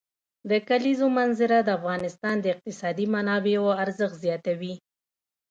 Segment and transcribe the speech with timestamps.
[0.49, 4.73] د کلیزو منظره د افغانستان د اقتصادي منابعو ارزښت زیاتوي.